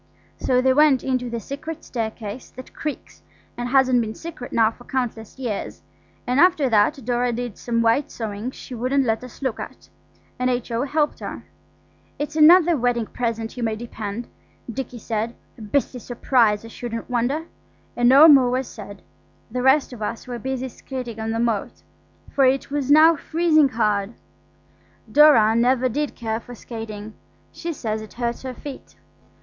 [0.39, 3.21] So they went into the secret staircase that creaks
[3.55, 5.83] and hasn't been secret now for countless years;
[6.25, 9.89] and after that Dora did some white sewing she wouldn't let us look at,
[10.39, 10.85] and H.O.
[10.85, 11.25] helped her.
[11.27, 12.15] DORA DID SOME WHITE SEWING.
[12.17, 12.35] "It's
[12.67, 14.27] another wedding present, you may depend,"
[14.73, 17.45] Dicky said–"a beastly surprise, I shouldn't wonder."
[17.95, 19.03] And no more was said.
[19.51, 21.83] The rest of us were busy skating on the moat,
[22.31, 24.15] for it was now freezing hard.
[25.11, 27.13] Dora never did care for skating;
[27.51, 28.95] she says it hurts her feet.